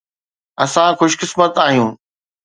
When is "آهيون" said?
1.65-1.91